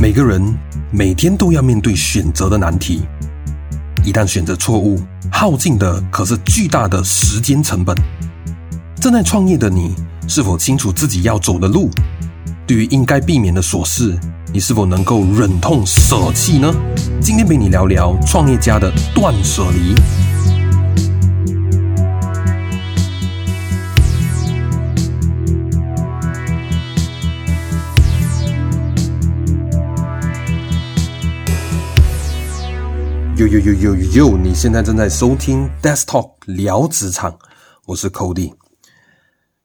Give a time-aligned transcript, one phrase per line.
[0.00, 0.42] 每个人
[0.90, 3.02] 每天都要面对选择的难题，
[4.02, 4.98] 一旦选择错误，
[5.30, 7.94] 耗尽的可是巨大的时间成本。
[8.98, 9.94] 正在创业的你，
[10.26, 11.90] 是否清楚自己要走的路？
[12.66, 14.18] 对于应该避免的琐事，
[14.54, 16.74] 你是否能够忍痛舍弃呢？
[17.20, 19.94] 今天陪你聊聊创业家的断舍离。
[33.40, 34.36] 呦呦呦呦呦！
[34.36, 37.38] 你现在正在收听 Desk Talk 聊职场，
[37.86, 38.52] 我是 Cody。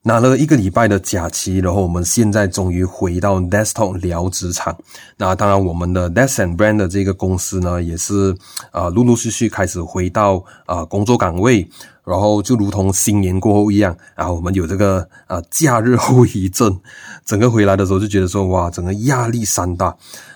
[0.08, 4.78] 拿了一个礼拜的假期，然后我们现在终于回到 desktop 聊职场。
[5.18, 8.32] 那当然，我们的 Desk and Brand 的这个公司呢，也是
[8.70, 11.68] 啊、呃，陆陆续续开始回到啊、工作岗位。
[12.04, 16.80] 然后就如同新年过后一样啊，我们有这个啊假日后遗症，
[17.26, 19.88] 整个回来的时候就觉得说哇，整个压力山大。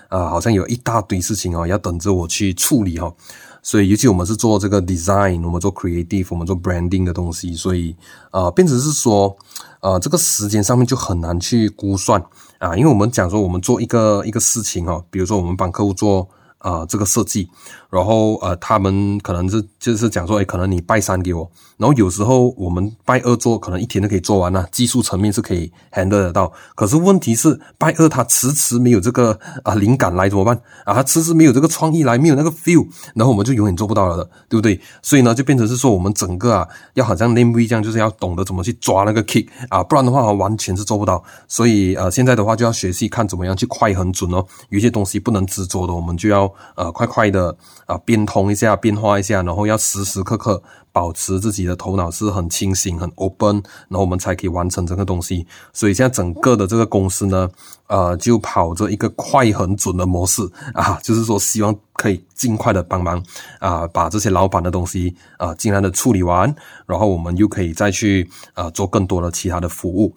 [0.08, 3.14] 啊，好像有一大堆事情哦，要等着我去处理哦。
[3.62, 7.94] 所以，尤其我们是做这个 design，我们做 creative，我们做 branding 的东西，所以
[8.30, 9.36] 呃，变成是说，
[9.80, 12.22] 呃，这个时间上面就很难去估算
[12.58, 16.28] 啊，因为我们讲说，我们做一个一个事情哦，比如说我们帮客户做。
[16.62, 17.48] 呃，这个设计，
[17.90, 26.52] 然后呃，他们可能是就是讲说，诶，可能你拜三给我，然后有时候我们拜二做，可能一天就可以做完了，技术层面是可以 handle 得到。
[26.76, 30.56] 可是问题是，拜二他迟迟没有这个啊灵感来怎么办？
[30.84, 34.80] 啊，他迟迟没有这个创意来，没有那个 feel，然后我们就永远做不到了的，对不对？
[35.02, 41.22] 所以呢，就变成是说，我们整个啊，要好像 Namewee 这样，就是要懂得怎么去抓那个 kick 啊，不然的话完全是做不到。
[41.48, 46.40] 所以呃，现在的话就要学习看怎么样去快很准哦，有些东西不能执着的，我们就要。
[46.76, 47.54] 呃，快快的
[47.90, 53.56] 啊，变通一下，变化一下，然后要时时刻刻保持自己的头脑是很清醒、很 open，
[53.88, 55.44] 然后我们才可以完成这个东西。
[55.72, 57.50] 所以现在整个的这个公司呢，
[57.88, 63.20] 呃，就跑着一个快很准的模式啊，就是说希望可以尽快的帮忙
[63.58, 66.54] 啊，把这些老板的东西啊尽量的处理完，
[66.86, 70.14] 然后我们又可以再去啊做更多的其他的服务。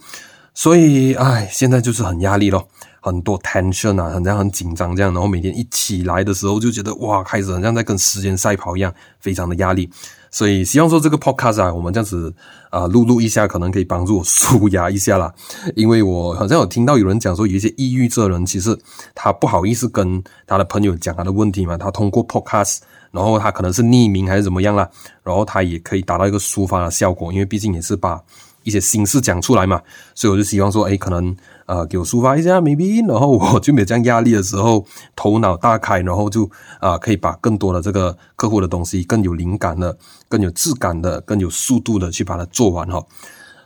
[0.54, 2.68] 所以，哎，现在就是很压力咯。
[3.02, 9.90] 很多 tension 啊，很这样很紧张这样，然后每天一起来的时候就觉得哇，开始很像在跟时间赛跑一样，非常的压力。
[10.32, 12.34] 所以希望说这个 podcast 啊，我们这样子
[12.70, 15.34] 啊录录一下，可能可以帮助我舒压一下啦。
[15.76, 18.78] 因为我好像有听到有人讲说，有一些抑郁症人其实
[19.14, 22.80] 他不好意思跟他的朋友讲他的问题嘛，他通过 podcast，
[23.12, 24.90] 然后他可能是匿名还是怎么样啦，
[25.24, 28.20] 然后他也可以达到一个抒发的效果，因为毕竟也是把
[28.64, 29.82] 一些心事讲出来嘛，
[30.16, 31.36] 所以我就希望说，诶，可能。
[31.66, 34.86] 呃，给我抒发一下，maybe，然后我就没有这样压力的时候，
[35.16, 36.48] 头脑大开，然后就
[36.82, 39.98] 啊、可以把更多的这个客户的东西，更有灵感的、
[40.28, 43.02] 更有质感的、更有速度的去把它做完哈。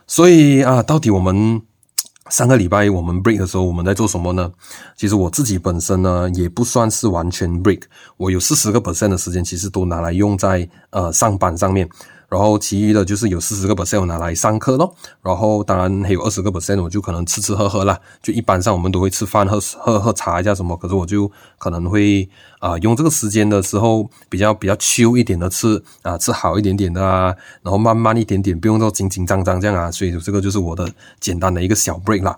[0.06, 1.60] 所以啊，到底我们
[2.30, 4.52] 上个礼拜我们 break 的时候，我们在做什么呢？
[4.96, 7.82] 其实我自己本身呢，也不算是完全 break，
[8.16, 11.88] 我有四十个 percent 的时间，其实都拿来用在呃上班上面。
[12.28, 22.28] 然后其余的就是有四十个 percent 我拿来上课咯，然后当然还有二十个 percent 我就可能吃吃喝喝啦，就一般上我们都会吃饭喝喝喝茶一下什么，可是我就可能会
[22.60, 30.90] 啊、用这个时间的时候比较比较 chill 一点的吃啊吃好一点点的啊，然后慢慢一点点，不用说紧紧张张这样啊，所以这个就是我的
[31.20, 32.36] 简单的一个小 break 啦。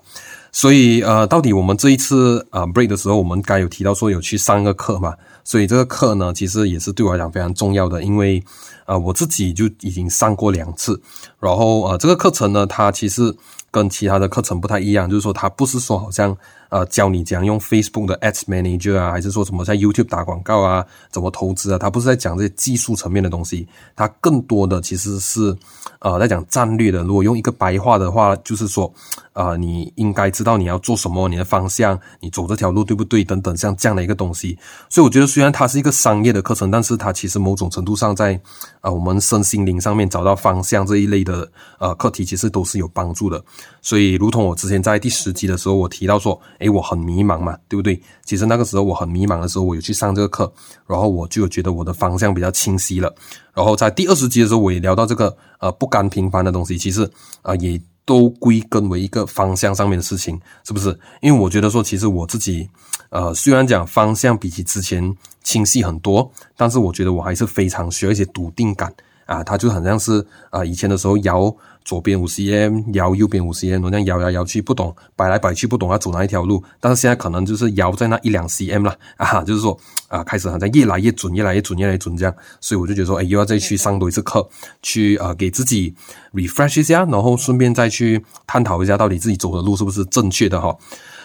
[0.53, 8.43] 所以呃，到底我们这一次啊、呃、break 的时候，我们该有提到说有去上一个课嘛，所以这个课呢，其实也是对我来讲非常重要的，因为。
[8.87, 11.01] 啊、我自己就已经上过两次，
[11.39, 13.33] 然后啊，这个课程呢，它其实
[13.71, 16.37] 跟其他的课程不太一样，就是说它不是说好像。
[16.71, 21.77] 呃，教你怎样用 Facebook 的 Ads Manager 啊，还是说什么在 YouTube 打广告啊，怎么投资啊？
[21.77, 23.67] 他不是在讲这些技术层面的东西，
[23.97, 25.53] 他更多的其实是
[25.99, 27.03] 呃在讲战略的。
[27.03, 28.89] 如果用一个白话的话，就是说，
[29.33, 33.25] 呃，你应该知道你要做什么，你的方向，你走这条路对不对？
[33.25, 34.57] 等等，像这样的一个东西。
[34.89, 38.41] 所以我觉得，虽然它是一个商业的课程，但是它其实某种程度上在、
[38.83, 41.51] 呃、我们身心灵上面找到方向这一类的
[41.81, 43.43] 呃课题，其实都是有帮助的。
[43.83, 46.39] 所以，如同我之前在第十集的时候，我提到说。
[46.59, 47.99] 诶，我很迷茫嘛，对不对？
[48.25, 50.53] 其实那个时候我很迷茫的时候，我有去上这个课，
[50.87, 53.15] 然后我就觉得我的方向比较清晰了。
[53.55, 60.89] 然后在第二十集的时候，我也聊到这个呃不甘平凡的东西，其实啊、也都归根为一个方向上面的事情，是不是？
[61.23, 62.69] 因为我觉得说，其实我自己
[63.09, 68.93] 呃虽然讲方向比起之前清晰很多，但是我觉得我还是非常需要一些笃定感。
[69.25, 71.55] 啊，它就很像是啊，以前的时候摇
[71.85, 76.63] 左边五 cm，摇右边五 cm，这样摇来摇去不懂，摆来摆去不懂要走哪一条路。
[76.79, 79.77] 但是现在可能就是摇在那一两 cm 了啊， 就是说
[80.09, 82.35] 啊，开始好像越来越准，越来越准，越来越准这样。
[82.61, 84.47] 所以我就觉得说，哎，又要再去上多一次课，
[84.83, 85.95] 去啊给自己
[86.33, 90.77] refresh 一下，然后顺便再去探讨一下到底自己走的路是不是正确的哈。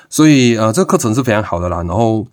[0.10, 2.26] 所以呃，这个课程是非常好的啦，然后。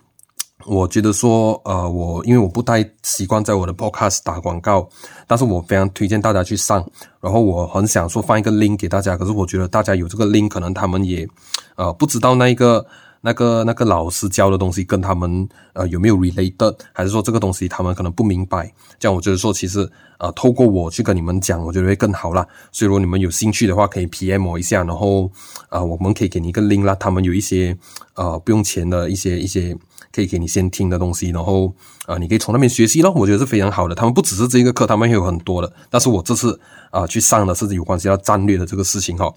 [0.66, 4.88] 我觉得说，呃，我因为我不太习惯在我的 podcast 打广告，
[5.26, 6.84] 但是我非常推荐大家去上。
[7.20, 11.28] 然后我很想说放一个 link 给大家，可是我觉得大家有这个 link，可能他们也，
[11.76, 12.84] 呃，不知道那一个。
[13.24, 18.68] 那个那个老师教的东西跟他们呃有没有 related，还是说这个东西他们可能不明白？
[18.98, 19.88] 这样我觉得说其实
[20.18, 22.44] 呃透过我去跟你们讲，我觉得会更好啦。
[22.72, 25.30] 所以如果你们有兴趣的话，可以 PM 我一下，然后
[25.68, 26.96] 呃我们可以给你一个 link 啦。
[26.96, 27.78] 他们有一些
[28.14, 29.72] 呃不用钱的一些一些
[30.12, 31.72] 可以给你先听的东西，然后
[32.06, 33.12] 呃你可以从那边学习咯。
[33.16, 33.94] 我觉得是非常好的。
[33.94, 35.72] 他们不只是这一个课，他们还有很多的。
[35.88, 36.58] 但是我这次
[36.90, 39.32] 啊、去上的是有关系到战略的这个事情哈。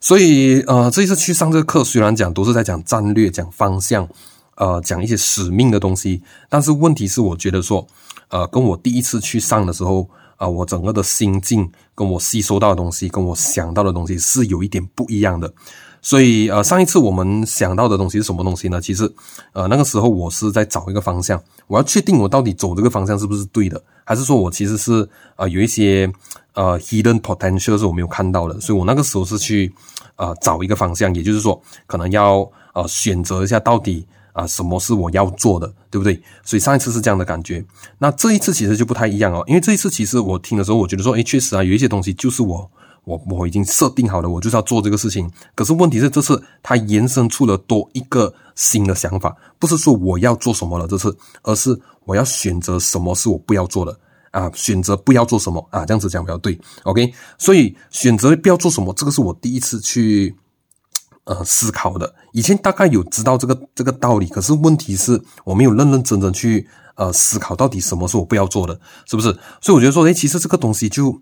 [0.00, 4.06] 所以，呃，这一次去上这个课，虽然讲都是在讲战略、讲方向，
[4.56, 7.86] 呃，讲一些使命的东西，但是问题是，我觉得说，
[8.28, 10.06] 呃，跟我第一次去上的时候，
[10.36, 15.50] 啊、我整个的心境，跟我吸收到的东西，跟我想到的东西是有一点不一样的。
[16.04, 18.78] 所以，呃，上一次我们想到的东西是什么东西呢？
[18.78, 19.10] 其实，
[19.54, 26.06] 呃，那个时候我是在找一个方向，我要确定我到底走这个方向是不是对的，还是说我其实是呃有一些
[26.52, 28.60] 呃 hidden potential 是我没有看到的。
[28.60, 29.72] 所以我那个时候是去
[30.16, 36.20] 呃找一个方向，也就是说，可能要呃选择一下到底啊、什么是我要做的，对不对？
[36.44, 37.64] 所以上一次是这样的感觉，
[37.96, 42.70] 那这一次其实就不太一样哦，因为这一次其实我听的时候，我觉得说，诶，确实啊，有一些东西就是我。
[43.04, 45.30] 我我已经设定好了，我就是要做这个事情。
[45.54, 53.94] 可是问题是，这次它延伸出了多一个新的想法，不是说我要做什么了这次，而是我要选择什么是我不要做的
[54.30, 56.58] 啊，选择不要做什么啊，这样子讲比较对。
[56.84, 60.34] OK，所以选择不要做什么，这个是我第一次去
[61.24, 62.14] 呃思考的。
[62.32, 69.30] 以前大概有知道这个这个道理，可是问题是我没有认认真真去呃思考到底什么是我不要做的，是不是？
[69.60, 71.20] 所以我觉得说，诶，其实这个东西就。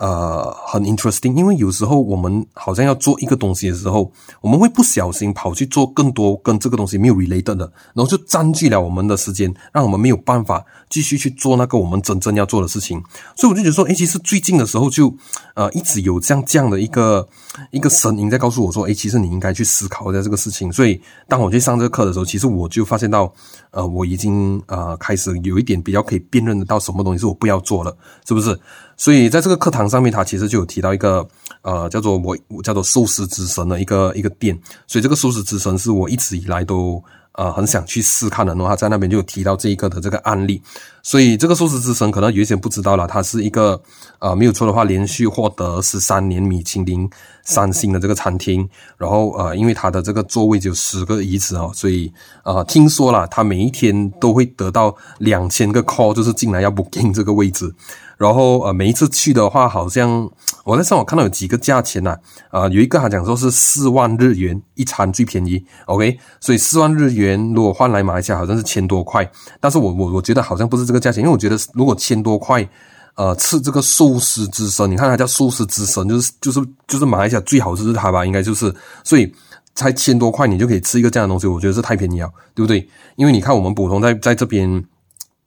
[0.00, 4.10] 呃，很 interesting，因为有时候我们好像要做一个东西的时候，
[4.40, 12.98] 我们会不小心跑去做更多跟这个东西没有 related 的，然后就占据了我们的时间，让我们没有办法继续去做那个我们真正要做的事情。
[13.36, 15.14] 所以我就觉得说，诶，其实最近的时候就
[15.52, 17.28] 呃一直有这样这样的一个
[17.70, 20.72] 一个声音在告诉我说，诶，其实你应该去思考一下这个事情。
[20.72, 20.98] 所以
[21.28, 23.30] 当我去上这个课的时候，其实我就发现到，
[23.70, 27.94] 呃，我已经呃开始有一点比较可以辨认得到什么东西是我不要做了，
[28.26, 28.58] 是不是？
[29.00, 31.26] 所以在这个课堂上面，他其实就有提到一个
[31.62, 34.54] 呃叫做我叫做寿司之神的一个一个店。
[34.86, 37.02] 所以这个寿司之神是我一直以来都
[37.32, 38.52] 呃很想去试看的。
[38.52, 40.60] 然后他在那边就有提到这一个的这个案例。
[41.02, 43.80] 所以这个寿司之神可能有一些不知道了，它是一个
[44.18, 47.08] 呃没有错的话，连续获得十三年米其林
[47.42, 48.68] 三星的这个餐厅。
[48.98, 52.12] 然后呃因为它的这个座位只有十个椅子哦，所以
[52.44, 57.74] 呃听说了，他每一天都会得到两千个 call，就是进来要 booking 这个位置。
[58.20, 60.30] 然后呃，每一次去的话，好像
[60.64, 62.14] 我在上网看到有几个价钱呐，
[62.50, 69.26] 啊，有一个还讲说是四万日元一餐最便宜，OK，所以四万日元如果换来马来西亚好像是千多块，
[69.58, 72.68] 但是我我我觉得好像不是这个价钱，因为我觉得如果千多块，
[73.14, 78.70] 呃，吃这个寿司之神，你看它叫寿司之神，就是就是就是马来西亚最好吃是它吧，应该就是，
[79.02, 79.34] 所以
[79.74, 82.86] 才千多块你就可以吃一个这样的东西，我觉得是太便宜了，对不对？
[83.16, 84.84] 因为你看我们普通在在这边。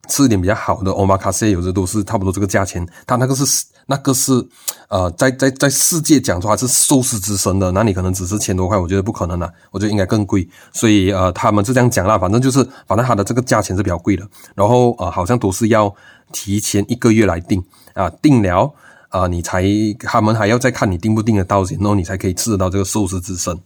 [0.10, 2.86] 吃一点比较好的 omakase，有的都是差不多这个价钱。
[3.08, 4.34] 它那个是那个是
[4.90, 10.48] 呃，在在在世界讲出来是寿司之神的，那你可能只是千多块，我觉得不可能啦，我觉得应该更贵。
[10.74, 14.28] 所以呃，他们是这样讲啦，反正就是反正它的这个价钱是比较贵的。
[14.56, 15.94] 然后呃，好像都是要
[16.33, 18.74] 提前一个月来订啊，订了
[19.07, 19.64] 啊，你才
[20.00, 23.57] 他们还要再看你订不订得到，然后你才可以吃得到这个寿司之神。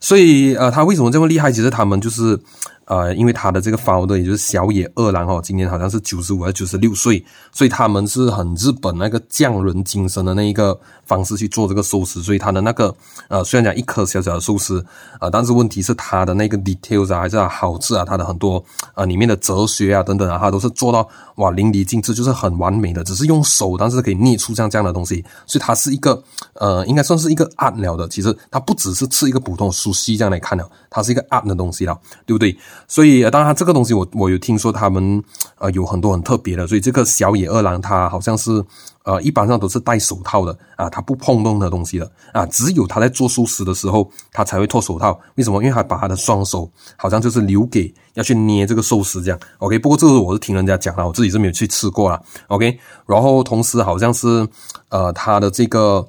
[0.00, 1.52] 所以呃，他为什么这么厉害？
[1.52, 2.40] 其实他们就是。
[2.86, 12.94] 呃，因为他的这个 founder 也就是小野二郎哦，今年好像是九十五还是九十六岁，所以他们是很日本那个匠人精神的那一个方式去做这个寿司，所以他的那个
[13.28, 14.84] 呃，虽然讲一颗小小的寿司
[15.14, 18.62] 啊，呃，但是问题是他的那个 details 啊，还是好吃啊，他的很多
[18.94, 26.22] 呃里面的哲学啊等等啊，他都是做到哇淋漓尽致，就是很完美的，只是用手，但是可以捏出像这样的东西，所以它是一个
[26.54, 28.08] 呃，应该算是一个 art 了的。
[28.08, 32.54] 其实它不只是吃一个普通的 sushi 这样来看的，它是一个 art 的东西了，对不对？
[32.86, 35.24] 所以，当然，这个东西我我有听说他们
[35.58, 38.62] 呃有很多很特别的，所以这个小野二郎他好像是
[39.04, 45.18] 呃一般上都是戴手套的啊，他不碰动的东西的啊，只有他在做寿司的时候他才会脱手套。
[45.36, 45.62] 为什么？
[45.62, 49.40] 因为他把他的双手好像就是留给要去捏这个寿司这样。
[49.58, 52.22] OK，不过这个我是听人家讲了，我自己是没有去吃过啦。
[52.48, 54.46] OK，然后同时好像是
[54.90, 56.06] 呃他的这个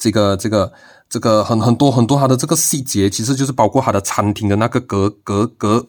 [0.00, 0.36] 这个。
[0.36, 0.72] 这个
[1.10, 5.84] 这个很很多很多，它的这个细节其实就是包括它的餐厅的那个隔隔隔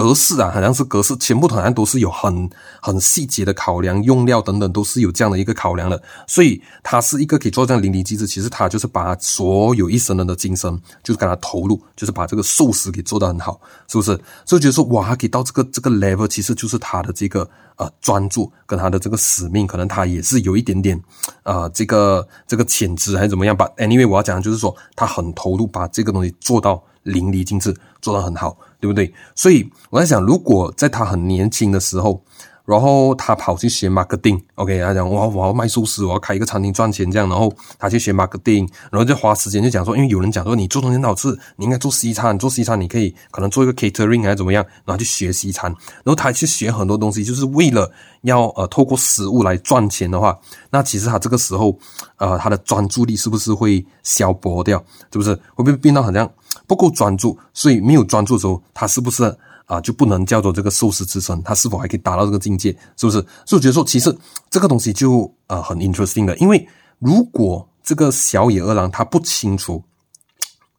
[0.00, 2.48] 格式啊，好像是格式，全部好像都是有很
[2.80, 8.26] 很细节的考量，用料等等都是有这样的一个考量的，所以它是一个可以做这样淋漓尽致。
[8.26, 14.18] 其实它就是把所有一生人的精神，就是给他投入，就是把这个寿司给做得很好，是不是？
[14.46, 20.98] 所以觉得说哇，可以到这个这个 level，其实就是他的这个呃专注跟他的这个使命，可能他也是有一点点
[21.42, 23.68] 呃这个这个潜质还是怎么样吧。
[23.76, 26.82] Anyway，我要讲的就是说他很投入，把这个东西做到。
[27.02, 29.12] 淋漓尽致，做的很好，对不对？
[29.34, 32.22] 所以我在想，如果在他很年轻的时候，
[32.70, 45.68] 然后他跑去学 marketing，OK，他讲哇，我要卖寿司，我要开一个餐厅赚钱这样，然后他去学 marketing，然后就花时间就讲说，因为有人讲说你做东西很好吃，你应该做西餐，做西餐你可以可能做一个 catering 还是怎么样，然后去学西餐，
[46.04, 47.90] 然后他去学很多东西，就是为了
[48.22, 50.38] 要呃透过食物来赚钱的话，
[50.70, 51.76] 那其实他这个时候
[52.18, 54.78] 呃他的专注力是不是会消薄掉？
[55.12, 56.30] 是不是会不会变到好像？
[56.66, 59.36] 不够专注，所以没有专注的时候，他是不是
[59.70, 61.40] 啊、就不能叫做这个寿司之神？
[61.44, 62.76] 他是否还可以达到这个境界？
[62.96, 63.24] 是不是？
[63.46, 64.12] 所以我觉得说，其实
[64.50, 69.84] 这个东西就、呃、很 interesting 的，因为如果这个小野二郎他不清楚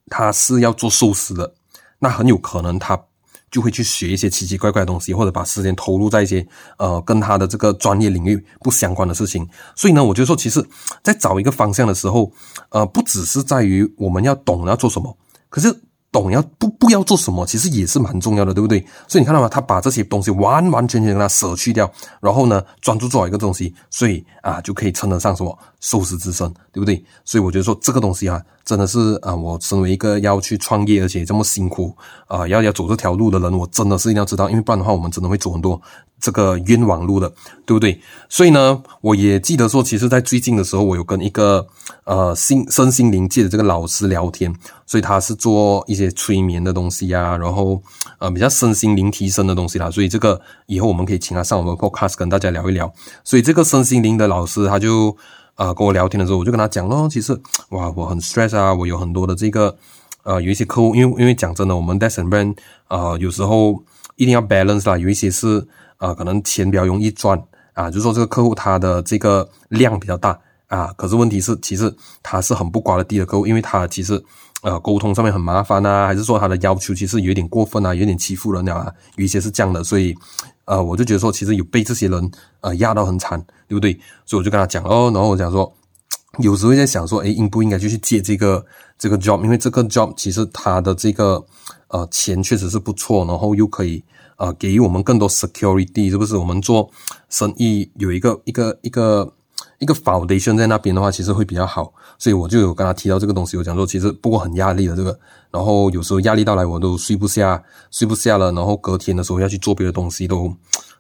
[0.08, 1.54] 他是要做寿司的，
[2.00, 3.00] 那很有可能他
[3.50, 6.46] 就会去学一些奇奇怪怪的东西，或者把时间投入在一些
[6.78, 9.48] 呃跟他的这个专业领域不相关的事情。
[9.74, 10.62] 所以呢，我觉得说，其实
[11.02, 12.30] 在找一个方向的时候，
[12.72, 15.18] 呃，不只是在于我们要懂要做什么。
[15.50, 18.86] 可是懂要不不要做什么，其实也是蛮重要的，对不对？
[19.08, 19.48] 所以你看到吗？
[19.48, 21.90] 他把这些东西完完全全给他舍去掉，
[22.20, 27.04] 然后呢，专注做好一个东西，所以啊，就可以称得上什么寿司之神，对不对？
[27.26, 31.94] 所以我觉得说这个东西啊，真的是啊，我身为一个要去创业而且这么辛苦
[32.28, 35.82] 啊，要要走这条路的人，我真的是一定要知道，因为不然的话，我们真的会走很多。
[36.22, 37.28] 这个冤枉路的，
[37.66, 38.00] 对不对？
[38.30, 41.66] 所以呢，我也记得说，其实，在最近的时候，我有跟一个
[42.04, 44.54] 呃心身心灵界的这个老师聊天，
[44.86, 47.82] 所以他是做一些催眠的东西啊，然后
[48.20, 49.90] 呃比较身心灵提升的东西啦。
[49.90, 52.94] 所以这个以后我们可以请他上我们 Podcast 跟大家聊一聊。
[53.24, 55.18] 所以这个身心灵的老师，他就
[55.62, 57.40] 啊跟我聊天的时候，我就跟他讲咯，其实
[57.70, 59.76] 哇，我很 stress 啊，我有很多的这个
[60.24, 62.56] 呃有一些客户，因为因为讲真的，我们 Des and Ben
[62.88, 63.84] 呃有时候
[64.16, 65.68] 一定要 balance 啦，有一些是。
[66.02, 67.40] 啊、可能钱比较容易赚
[67.74, 70.36] 啊，就是说这个客户他的这个量比较大
[70.72, 74.14] 啊，可是问题是，其实他是很不挂的地的客户，因为他其实
[74.62, 80.16] 呃沟通上面很麻烦啊，还是说他的要求其实有点过分啊，有点欺负人啊，有一些是这样的，所以
[80.64, 83.38] 呃，我就觉得说，其实有被这些人呃压到很惨，
[83.68, 83.92] 对不对？
[84.26, 85.70] 所以我就跟他讲哦，然后我讲说，
[86.40, 88.66] 有时候在想说，诶，应不应该就去接这个
[88.98, 89.44] 这个 job？
[89.44, 91.44] 因为这个 job 其实他的这个
[91.90, 94.02] 呃钱确实是不错，然后又可以。
[94.38, 96.36] 啊，给予我们更多 security，是不是？
[96.36, 96.90] 我们做
[97.30, 99.32] 生意有一个一个一个
[99.80, 101.94] 一个 foundation 在那边的话，其实会比较好。
[102.18, 105.18] 所以我就有跟他提到这个东西，我讲说，其实不过很压力的这个，
[105.50, 110.54] 然后有时候压力到来，我都睡不下，睡不下了，然后隔天的时候要去做别的东西，都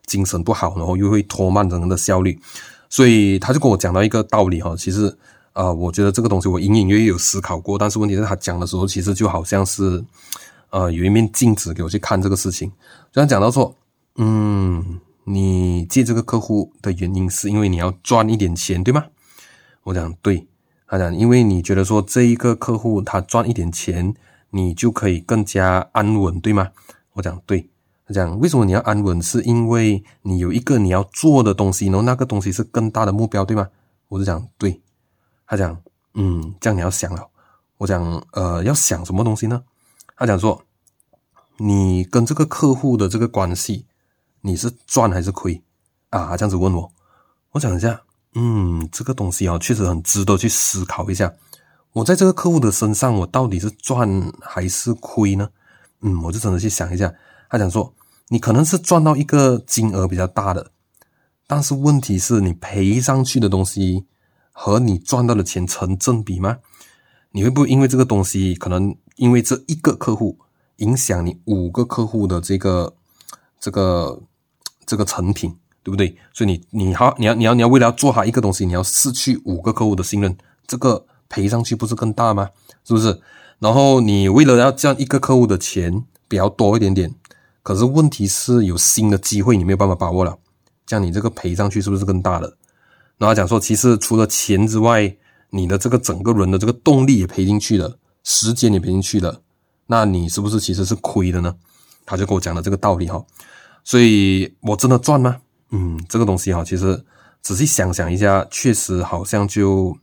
[0.06, 2.40] 精神不好，然后又会拖慢整个的效率。
[2.90, 5.16] 所以他就跟我讲到一个道理哈，其实
[5.54, 10.04] 啊、我觉得这个东西我隐隐约约有思考过，但是问题是，他讲的时候，其实就好像是。
[10.74, 12.72] 呃，有一面镜子给我去看这个事情，
[13.12, 13.76] 就像讲到说，
[14.16, 19.06] 嗯，你借这个客户的原因是因为你要赚一点钱，对吗？
[19.84, 20.48] 我讲对，
[20.88, 24.14] 他讲，因为你觉得说这一个客户他赚一点钱，
[24.50, 26.70] 你就可以更加安稳，对吗？
[27.14, 27.70] 我讲对，
[28.08, 29.22] 他讲为什么你要安稳？
[29.22, 33.70] 是因为你有一个你要做的东西，然后那个东西是更大的目标，对吗？
[34.08, 34.82] 我就讲对，
[35.46, 35.82] 他讲，
[36.14, 37.28] 嗯，这样你要想了。
[37.78, 39.64] 我讲，呃，要想什么东西呢？
[40.16, 40.62] 他讲说，
[41.58, 43.86] 你跟这个客户的这个关系，
[44.42, 45.62] 你是赚还是亏
[46.10, 46.36] 啊？
[46.36, 46.92] 这样子问我，
[47.52, 48.02] 我想一下，
[48.34, 51.32] 嗯，这个东西啊，确实很值得去思考一下。
[51.94, 54.10] 我在这个客户的身上，我到底是赚
[54.42, 55.50] 还是亏呢？
[56.02, 57.14] 嗯，我就真的去想一下。
[57.50, 57.94] 他讲说，
[58.30, 60.72] 你可能是赚到一个金额比较大的，
[61.48, 64.06] 但是问题是你赔上去的东西
[64.52, 66.58] 和你赚到的钱成正比吗？
[67.32, 68.96] 你会不会因为这个东西可能？
[69.18, 70.40] 因为这一个客户
[70.78, 72.92] 影响你五个客户的这个
[73.60, 74.20] 这个
[74.92, 75.50] 这个成品，
[75.84, 76.14] 对不对？
[76.34, 82.50] 所以你你好，你要你要你要为了要做好一个东西，你要失去五个客户的信任，这个赔上去不是更大吗？
[82.84, 83.22] 是不是？
[83.60, 87.16] 然后你为了要这样一个客户的钱比较多一点点，
[87.64, 90.38] 可是问题是有新的机会你没有办法把握了，
[90.86, 92.58] 这样你这个赔上去是不是更大了？
[93.18, 95.16] 然后讲说，其实除了钱之外，
[95.52, 97.98] 你的这个整个人的这个动力也赔进去了。
[98.24, 99.42] 时间也赔进去了，
[99.88, 101.56] 那你是不是其实是亏的呢？
[102.06, 103.20] 他就跟我讲了这个道理哈，
[103.84, 105.38] 所以我真的赚吗？
[105.72, 107.04] 嗯，这个东西哈，其实
[107.42, 109.96] 仔细想想一下，确实好像就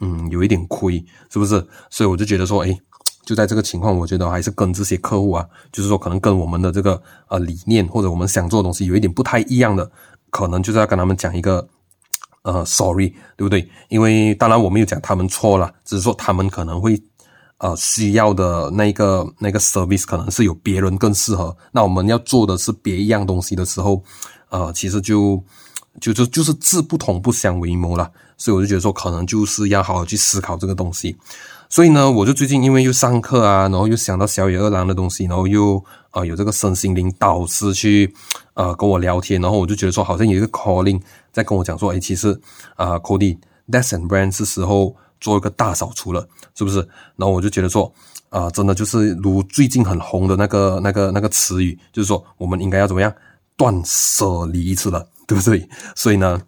[0.00, 1.66] 嗯有一点亏，是不是？
[1.90, 2.80] 所以我就觉得说，诶，
[3.24, 9.90] 就在这个情况，我觉得还是跟这些客户啊，就是说可能跟我们的这个呃理念或者我们想做的东西有一点不太一样的，
[10.30, 11.68] 可能就是要跟他们讲一个
[12.42, 13.68] 呃 sorry，对不对？
[13.88, 17.00] 因为当然我没有讲他们错了，只是说他们可能会
[17.58, 24.02] 呃需要的那个那个 service 可能是有别人更适合，那我们要做的是别一样东西的时候，
[24.48, 25.42] 呃，其实就
[26.00, 31.16] 就就就是志不同不相为谋了，所以我就觉得说可能就是要好好去思考这个东西。
[31.70, 35.76] 所以呢，我就最近因为又上课啊，然后又想到小野二郎的东西，然后又
[36.10, 38.10] 啊、呃、有这个身心灵导师去
[38.54, 40.98] 呃跟我聊天，然后我就觉得说好像有一个 calling
[41.30, 42.32] 在跟我讲说，诶，其实
[42.74, 43.36] 啊、呃、Cody
[43.70, 46.78] Desk and Brand 是时候做一个大扫除了，是不是？
[47.16, 47.92] 然后我就觉得说
[48.30, 53.12] 啊、真的就是如最近很红的那个那个那个词语，就是说我们应该要怎么样
[53.56, 55.68] 断舍离一次了，对不对？
[55.94, 56.40] 所以呢。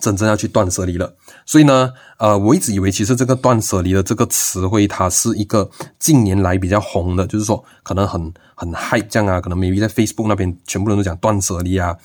[0.00, 1.12] 真正要去断舍离了，
[1.44, 11.96] 所以呢，呃，我一直以为其实这个断舍离的这个词汇，它是一个近年来比较红的，就是说可能很很 hype 这样啊，可能 maybe 在 Facebook 那边全部人都讲断舍离啊。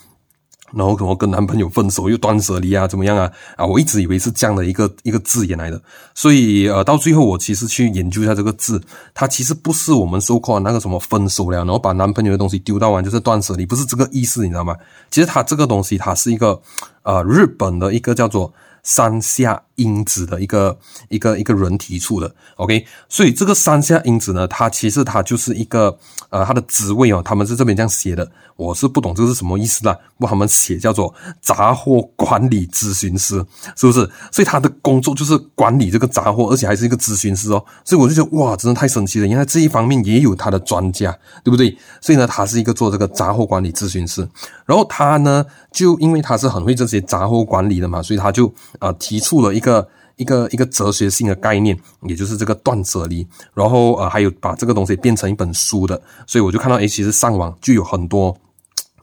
[0.76, 3.32] 然后可能跟男朋友分手又断舍离啊，怎么样啊？
[3.56, 5.82] 啊，我一直以为是这样的一个一个字眼来的，
[6.14, 8.82] 所以呃，到最后我其实去研究一下这个字，
[9.14, 14.76] 它其实不是我们说过那个什么分手了，然后把男朋友的东西丢到完就是断舍离，不是这个意思，你知道吗？
[15.10, 16.62] 其实它这个东西它是一个
[17.04, 18.54] 呃日本的一个叫做。
[18.86, 20.78] 山下英子的一个
[21.10, 25.98] 一个一个人提出的，OK，所以这个三下英子呢，它其实它就是一个
[26.30, 33.44] 呃，它的职位哦，他们是这边这样写的，我是不懂这是什么意思啦，不他们写叫做杂货管理咨询师，
[33.76, 34.10] 是不是？
[34.32, 41.12] 所以他的工作就是管理这个杂货，而且还是一个咨询师哦，所以我就觉得哇，真的太神奇了，原来这一方面也有他的专家，
[41.44, 41.76] 对不对？
[42.00, 44.28] 所以呢，他是一个做这个杂货管理咨询师，
[44.66, 48.54] 然后他呢，就因为他是很会这些杂货管理的嘛，所以他就。
[48.80, 58.36] 啊、呃，提出了一个一个一个哲学性的概念，也就是这个断舍离，然后呃，还有把这个东西变成一本书的，所以我就看到，诶，其实上网就有很多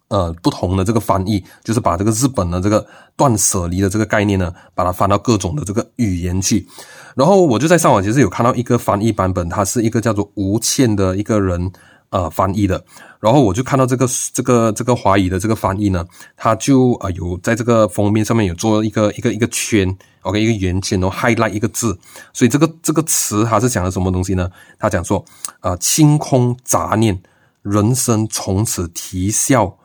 [0.09, 2.87] 呃不同的这个翻译，就是把这个日本的这个
[3.17, 6.67] 断舍离的这个概念呢，把它翻到各种的这个语言去，
[7.17, 11.73] 然后我就在上网其实有看到一个翻译版本，它是一个叫做吴倩的一个人。
[12.13, 12.85] 呃，翻译的，
[13.21, 16.05] 然后我就看到这个这个这个华语的这个翻译呢，
[16.37, 21.99] 他就啊、有在这个封面上面有做一个一个一个圈，OK 一个圆圈，然后 highlight 一个字，
[22.33, 24.51] 所以这个这个词它是讲的什么东西呢？
[24.79, 25.23] 他讲说
[25.61, 27.21] 啊、清空杂念，
[27.61, 29.77] 人生从此提效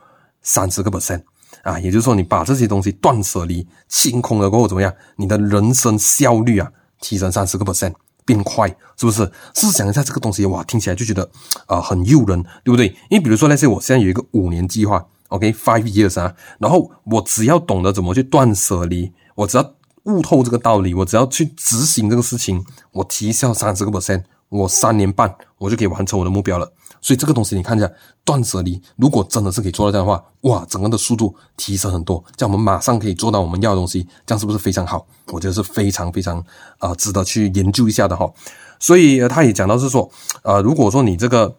[0.41, 1.21] 三十个 percent
[1.63, 4.93] 啊，也就是说你把这些东西断舍离清空了过后怎么样？
[5.17, 7.93] 你的人生效率啊提升三十个 percent。
[8.25, 9.31] 变快是不是？
[9.53, 11.29] 试想一下这个东西，哇，听起来就觉得
[11.67, 12.87] 啊、很诱人，对不对？
[13.09, 26.71] 因为比如说那些我现在有一个五年计划，OK，five years 啊，然后我只要懂得怎么去断舍离，我只要悟透这个道理，我只要去执行这个事情，我提效三十个 percent，我三年半我就可以完成我的目标了。
[27.05, 27.87] 所以这个东西你看一下，
[28.23, 35.05] 断舍离如果真的是可以做到这样的话，哇，整个的速度提升很多，这样我们马上可以做到我们要的东西，这样是不是非常好？
[35.27, 36.43] 我觉得是非常非常
[36.79, 38.27] 啊、值得去研究一下的哈。
[38.79, 40.09] 所以他也讲到是说，
[40.41, 41.55] 呃，如果说你这个。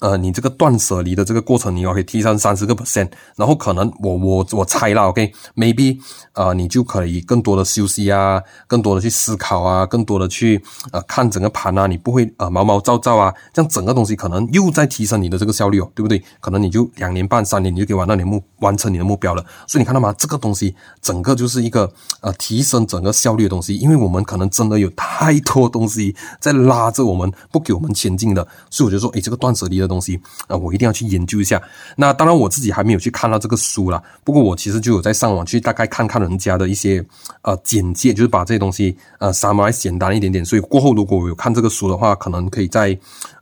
[0.00, 5.98] 呃，你这个断舍离的这个过程，你要可以提升三十个 percent，然后可能我我我猜啦，OK，maybe，、
[6.32, 10.58] 呃，你就可以更多的休息啊，更多的去思考啊，更多的去
[10.90, 16.22] 呃看整个盘啊，你不会呃毛毛躁躁啊，这样整个东西可能又在提升你的这个效率哦，对不对？
[16.40, 19.44] 可能你就两年半三年你就可以完到你目完成你的目标了。
[19.66, 20.14] 所以你看到吗？
[20.16, 29.89] 这个东西整个就是一个呃提升整个效率的东西，因为我们可能真的有太多东西在拉着我们，不给我们前进的，所以我就说，诶，这个断舍离的。
[29.90, 31.60] 东西啊，我一定要去研究一下。
[31.96, 34.02] 那当然，我自己还没有去看到这个书啦。
[34.24, 37.04] 不过，我其实就有在上网去大概看看人家的一些
[37.42, 40.44] 呃简介，就是把这些东西呃 summarize 简单一点点。
[40.44, 42.96] 所以过后如果我有看这个书的话，可能可以在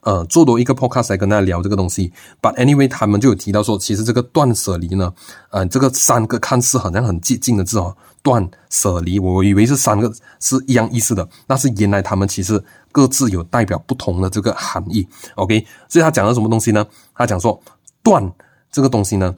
[0.09, 2.11] 呃做多一个 podcast 来跟大家聊这个东西。
[2.41, 5.13] But anyway，他们就有提到说，其实这个断舍离呢，
[5.51, 12.65] 呃，这个三个看似好像很接近的字哦，断舍离，我以为是三个是一样意思的，但是原来他们其实。
[12.91, 16.85] 各自有代表不同的这个含义，OK，所以他讲了什么东西呢？
[17.15, 17.61] 他讲说
[18.03, 18.33] 断
[18.73, 19.33] 这个东西呢，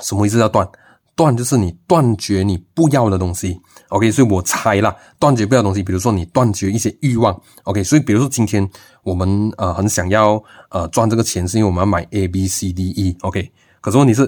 [0.00, 0.68] 什么意思叫断？
[1.14, 8.68] 断就是你断绝你不要的东西，OK，所以我猜啦，断绝不要东西，比如说你断绝一些欲望，OK，所以比如说今天
[9.02, 13.50] 我们呃很想要呃赚这个钱，是因为我们要买 A B C D E，OK，
[13.80, 14.26] 可是问题是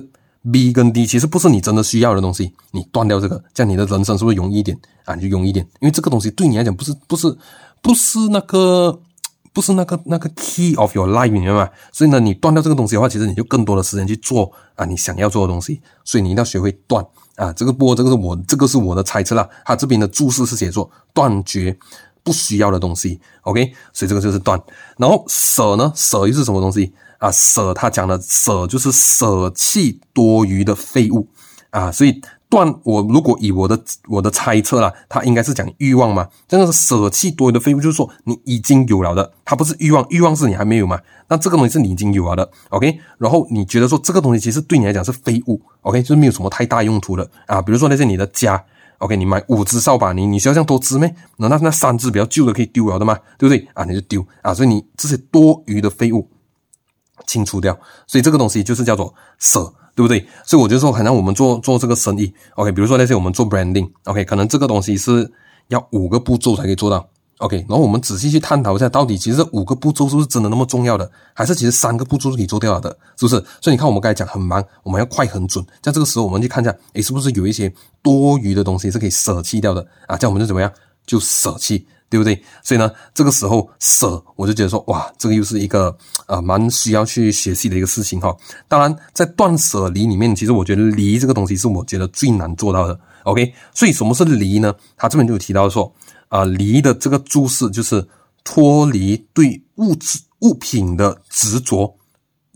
[0.53, 5.17] B 跟 D 其实不是你真的需要的东西，你断掉这个，这样你的人生是不是容易一点啊？
[5.17, 7.37] 就容易一点，因为这个东西对你来讲不是不是。
[7.83, 9.01] 不是那个，
[9.57, 11.67] 不是那个那个 key of your life，明白吗？
[11.91, 15.81] 所以呢，你断掉这个东西的话，其实你就更多的时间去做啊，你想要做的东西。
[16.05, 17.03] 所以你一定要学会断
[17.37, 19.49] 啊，这个不过这个是我这个是我的猜测啦。
[19.65, 21.75] 他这边的注释是写作断绝
[22.23, 24.61] 不需要的东西，OK，所以这个就是断。
[24.99, 27.33] 然后舍呢，舍又是什么东西啊？
[27.33, 31.27] 舍他讲的舍就是舍弃多余的废物
[31.71, 32.21] 啊，所以。
[32.57, 48.65] 断，我如果以我的我的猜测啦，他应该是讲欲望嘛，真的是舍弃多余的废物，就是说你已经有了的，它不是欲望，欲望是你还没有嘛，那这个东西是你已经有了的，OK，然后你觉得说这个东西其实对你来讲是废物，OK，就是没有什么太大用途的啊，比如说那些你的家
[48.99, 51.15] ，OK，你买五只扫把，你你需要这样多支咩？
[51.37, 53.69] 那那那三只比较旧的可以丢了的吗，对不对？
[53.75, 56.31] 啊，你就丢啊，所以你这些多余的废物
[57.27, 59.75] 清除掉，所以这个东西就是叫做舍。
[59.97, 60.25] 对不对？
[60.45, 65.33] 所以我就说，可能我们做做这个生意，OK，比如说那些我们做 branding，OK，可能这个东西是
[65.69, 73.43] 要五个步骤才可以做到，OK，然后我们仔细去探讨一下，到底其实这五个步骤是不是真的那么重要的，还是其实三个步骤是可以做掉的，是不是？
[73.63, 80.17] 所以你看，我们刚才讲很忙，我们要快很准，在这个时候我们去看一下，诶，是不是有一些多余的东西是可以舍弃掉的啊？
[80.19, 80.71] 这样我们就怎么样？
[81.07, 81.87] 就舍弃。
[82.09, 82.41] 对不对？
[82.63, 88.35] 所以呢，这个时候舍，我就觉得说，哇，这个又是一个呃蛮需要去学习的一个事情哈。
[88.69, 92.99] 当然，在断舍离里面，其实我觉得离这个东西是我觉得最难做到的。
[93.25, 94.75] OK，所以什么是离呢？
[94.97, 95.93] 他这边就有提到说，
[96.29, 98.07] 啊、离的这个注释就是
[98.45, 101.97] 脱离对物质物品的执着。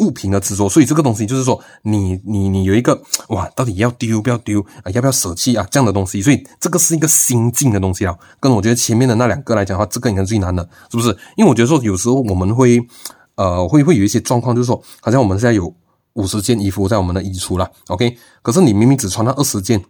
[0.01, 4.91] 物品的执着，所以这个东西就是说，你你你有一个哇，到底要丢不要丢啊？
[4.93, 5.67] 要不要舍弃啊？
[5.71, 8.17] 这样的东西，所以这个是一个心境的东西啊。
[8.41, 11.11] 跟我觉得前面的那两个来讲的话，这个应该最难的，是不是？
[11.37, 12.81] 因为我觉得说，有时候我们会
[13.37, 15.73] 呃会会有一些状况，就是说，好像我们现在有
[16.15, 19.85] 五十件衣服在我们的衣橱了，OK，可是你明明只穿了二十件，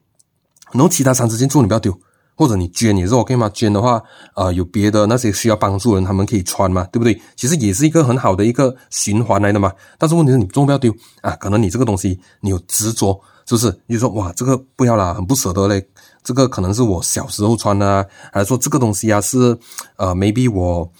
[0.72, 1.96] 然后其他三十件做你不要丢。
[2.40, 3.50] 或者你捐也是 OK 吗？
[3.52, 4.02] 捐的话，
[4.34, 7.20] 呃，有别的那些需要帮助的人，他们可以穿嘛，对不对？
[7.36, 9.70] 其实也是一个很好的一个循环来的嘛。
[9.98, 13.78] 但是问题是你中不要丢啊，可能你这个东西你有执着，是不是？
[13.86, 15.86] 你就说哇，这个不要啦，很不舍得嘞。
[16.24, 19.58] 这个可能是我小时候穿的啊，还是说这个东西啊是
[19.96, 20.90] 呃，maybe 我。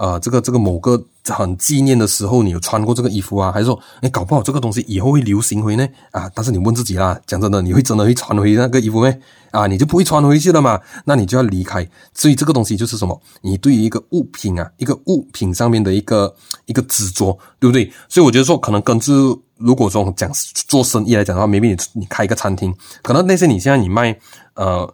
[0.00, 3.52] 呃，这个这个某个很纪念的时候，你有穿过这个衣服啊？
[3.52, 5.86] 还是说，你搞不好这个东西以后会流行回呢？
[6.10, 9.20] 啊，但是你问自己啦，讲真的，你会真的会穿回那个衣服没？
[9.50, 10.80] 啊，你就不会穿回去了嘛？
[11.04, 11.86] 那你就要离开。
[12.14, 13.20] 所以这个东西就是什么？
[13.42, 16.34] 你对于一个物品啊，一个物品上面的一个
[16.64, 17.92] 一个执着，对不对？
[18.08, 19.12] 所以我觉得说，可能根据
[19.58, 20.30] 如果说讲
[20.66, 24.18] 做生意来讲的话，maybe 你你开一个餐厅，可能那些你现在你卖
[24.54, 24.90] 呃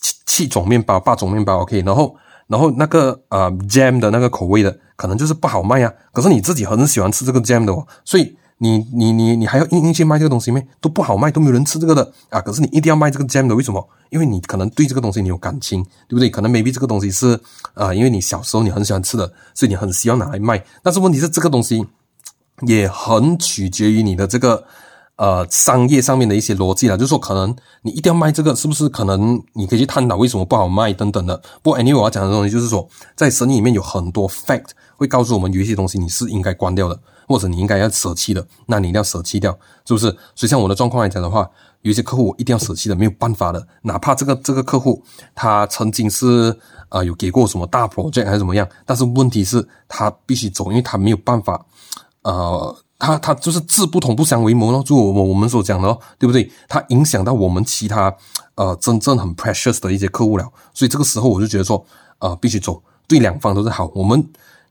[0.00, 2.14] 七七种面包、八种面包，OK，然后。
[2.50, 5.92] 然后那个呃 jam 的那个口味的，可能就是不好卖啊。
[6.12, 10.66] 可是你自己很喜欢吃这个 jam 的哦，所以你你你你还要硬硬去卖这个东西咩？
[10.80, 12.40] 都不好卖，都没有人吃这个的啊。
[12.40, 13.88] 可是你一定要卖这个 jam 的，为什么？
[14.10, 16.28] 因为你可能对这个东西你有感情，对不对？
[16.28, 17.34] 可能 maybe 这个东西是
[17.74, 20.60] 啊、呃，因为你小时候你很喜欢吃的，所以你很希望拿来卖。
[20.82, 21.86] 但是问题是这个东西
[22.66, 24.64] 也很取决于你的这个。
[25.20, 28.88] 呃，商业上面的一些逻辑啦，就是说，可能你一定要卖这个，是不是？
[28.88, 31.36] 可能你可以去探讨为什么不好卖等等的。
[31.62, 39.52] 不过，anyway，我要讲的东西就是说，在生意里面有很多 fact 会告诉我们，有一些东西你是应该关掉的，或者你应该要舍弃的，那你一定要舍弃掉，
[39.84, 40.06] 是不是？
[40.34, 41.46] 所以，像我的状况来讲的话，
[41.82, 43.68] 有一些客户我一定要舍弃的，没有办法的。
[43.82, 45.04] 哪怕这个这个客户
[45.34, 51.62] 他曾经是呃有给过什么大 project 还是怎么样，但是问题是，他必须走，因为他没有办法，
[52.22, 52.74] 呃。
[53.00, 56.48] 他他就是志不同不相为谋咯，就我我们所讲的哦，对不对？
[56.68, 58.14] 他影响到我们其他
[58.54, 61.84] 呃真正很 precious 的一些客户了，所以这个时候我就觉得说，
[62.18, 63.90] 呃，必须走，对两方都是好。
[63.94, 64.22] 我们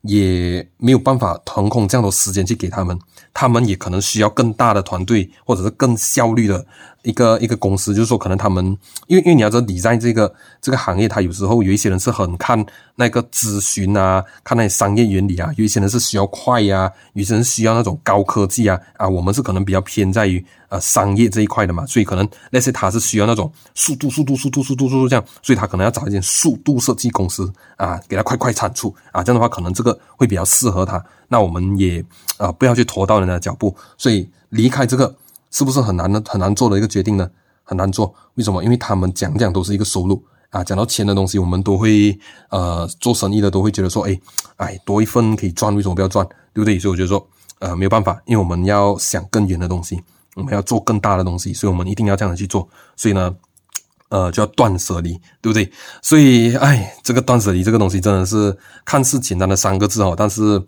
[0.04, 2.98] 也没有办法腾空这样的时间去给他们，
[3.34, 6.66] 他们也可能需要更大的团队或者是更效率的。
[7.04, 8.66] 一个一个公司，就是说，可能他们，
[9.08, 12.64] 因为因为你要知道，你在这个这个行业，他有时候有一些人是很看
[12.96, 31.04] 那个咨询啊，看那些商业原理啊，有一些人是需要快呀、啊，有些人需要那种高科技啊，啊，我们是可能比较偏在于呃商业这一块的嘛，所以可能那些他是需要那种速度、速度、速度、速度、速度这样，所以他可能要找一间速度设计公司啊，给他快快产出啊，这样的话可能这个会比较适合他。
[31.30, 32.04] 那我们也
[32.38, 35.16] 啊、不要去拖到人家的脚步，所以离开这个。
[35.52, 36.22] 是不是很难呢？
[36.28, 37.30] 很难做的一个决定呢？
[37.64, 38.64] 很难做，为什么？
[38.64, 42.18] 因为他们讲讲都是一个收入啊，讲到钱的东西，我们都会
[42.50, 44.20] 呃做生意的都会觉得说，哎
[44.58, 46.26] 哎，多一份可以赚，为什么不要赚？
[46.52, 46.80] 对不对？
[46.80, 47.28] 所以我觉得说，
[47.60, 50.02] 呃，没有办法，因为我们要想更远的东西，
[50.36, 52.68] 我们要做更大的东西，所以我们一定要这样子去做。
[52.96, 53.36] 所以呢，
[54.10, 55.72] 呃，就要断舍离，对不对？
[56.02, 60.62] 所以，哎，这个断舍离这个东西真的是看似简单的三个字哦，但是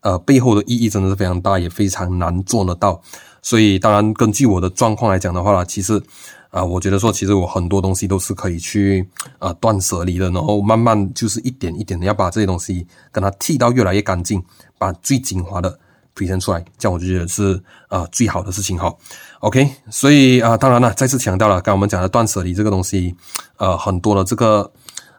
[0.00, 3.00] 呃，背后的意义真的是非常大，也非常难做得到。
[3.42, 6.00] 所以，当然，根据我的状况来讲的话呢，其实，
[6.50, 9.06] 啊、我觉得说，其实我很多东西都是可以去
[9.38, 14.42] 啊、呃、断舍离的，然后慢慢就是一点一点的要把这些东西跟它剃到越来越干净，
[14.78, 15.76] 把最精华的
[16.14, 18.94] 体现出来，这样我就觉得是啊、最好的事情哈。
[19.44, 23.14] OK，所以啊、当然了，再次强调了，刚刚我们讲的断舍离这个东西，
[23.58, 24.72] 呃，很多的这个。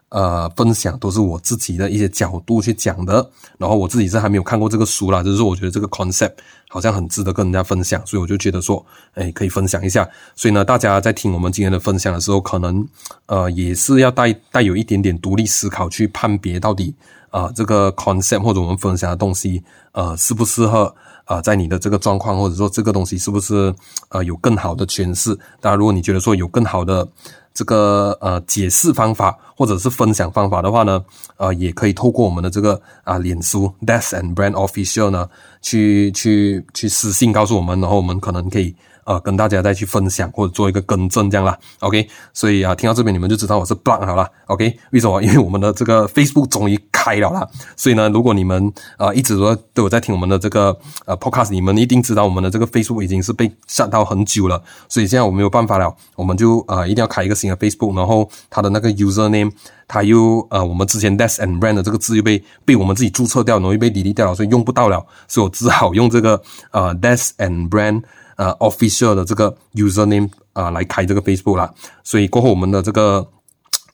[0.08, 6.32] 呃分享都是我自己的一些角度去讲的，然后我自己是还没有看过这个书啦，就是我觉得这个 concept
[6.68, 10.08] 好像很值得跟人家分享，所以我就觉得说，哎，可以分享一下。
[10.36, 12.86] 所以呢，大家在听我们今天的分享的时候，可能
[13.26, 16.94] 呃也是要带带有一点点独立思考去判别到底
[17.30, 20.94] 啊、这个 concept 或者我们分享的东西呃适不适合。
[21.26, 23.74] 啊、在你的这个状况，或者说这个东西是不是
[24.08, 25.36] 呃有更好的诠释？
[25.60, 27.06] 当然，如果你觉得说有更好的
[27.52, 31.04] 这个呃解释方法，或者是分享方法的话呢，
[31.36, 35.28] 呃，也可以透过我们的这个啊、脸书 Death and Brand Official 呢，
[35.60, 38.74] 去去去私信告诉我们，然后我们可能可以。
[39.06, 45.22] 呃，跟大家再去分享或者做一个更正这样啦，OK，所以啊，听到这边你们就知道我是布朗好了，OK，为什么？
[45.22, 48.66] 因为我们的这个 Facebook 终于开了啦，所以呢，如果你们
[48.96, 59.52] 啊、呃、一直都都有在听我们的这个呃 Podcast，你们一定知道我们的这个 Facebook 已经是被下到很久了，所以现在我没有办法了，我们就啊、呃、一定要开一个新的 Facebook，然后它的那个 User Name，
[59.86, 66.42] 它又呃我们之前 Desk and Brand 的这个字又被被我们自己注册掉，容易被 delete 掉了，所以用不到了，所以我只好用这个
[66.72, 68.02] 呃 Desk and Brand。
[68.36, 71.72] 呃，official 的这个 username 啊、来开这个 Facebook 啦，
[72.02, 73.26] 所以过后我们的这个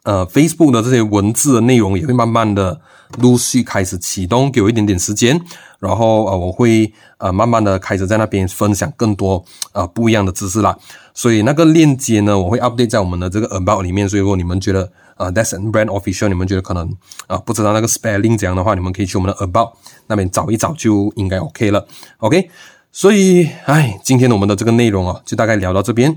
[0.05, 2.81] 呃 Facebook 的这些文字的内容也会慢慢的
[3.19, 5.41] 陆续开始启动，给我一点点时间，
[5.81, 10.77] 然后呃我会呃慢慢的开始在那边分享更多呃不一样的知识啦，
[11.15, 16.89] 所以那个链接呢，我会 update 在我们的这个 about 里面，所以如果你们觉得呃 Desk and Brand Official，你们觉得可能
[17.27, 19.71] 啊、不知道那个 spelling 怎样的话，你们可以去我们的 about
[20.07, 21.87] 那边找一找，就应该 OK 了
[22.19, 22.51] ，OK。
[22.95, 26.15] 所以，哎，今天我们的这个内容啊，就大概聊到这边。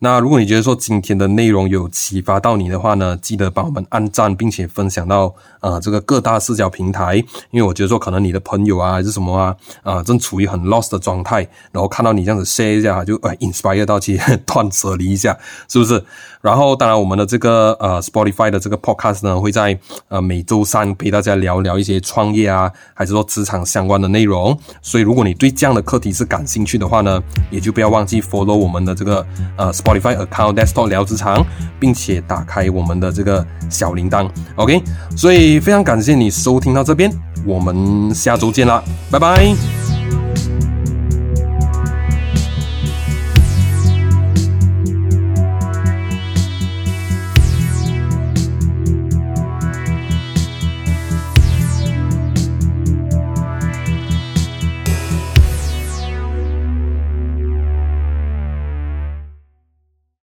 [0.00, 7.16] 那如果你觉得说今天的内容有启发到你的话呢，记得帮我们按赞，并且分享到呃这个各大社交平台，
[7.50, 16.04] 因为我觉得说可能你的朋友啊还是什么啊啊、正处于很 lost 的状态，然后看到你这样子 share 一下，就 哎 inspire 到去断舍离一下，是不是？
[16.42, 19.78] 然后当然我们的这个呃 Spotify 的这个 podcast 呢，会在
[20.08, 24.58] 呃每周三陪大家聊聊一些创业啊，还是说职场相关的内容。
[24.82, 29.24] 所以如果你对这样的课题是感兴趣的话呢，也就不要忘记 follow 我们的这个
[29.56, 29.72] 呃。
[29.84, 31.44] Spotify account Desktop 聊职场，
[31.78, 34.82] 并且打开我们的这个小铃铛，OK。
[35.14, 37.12] 所以非常感谢你收听到这边，
[37.44, 39.93] 我们下周见啦，拜拜。